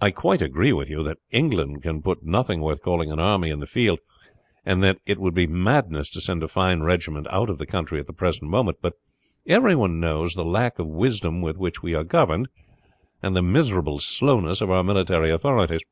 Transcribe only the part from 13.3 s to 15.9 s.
the miserable slowness of our military authorities.